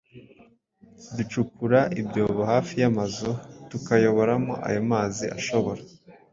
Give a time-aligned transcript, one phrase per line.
[1.15, 3.29] ducukura ibyobo hafi y’amazu
[3.69, 4.53] tukayayoboramo.
[4.67, 5.81] Ayo mazi ashobora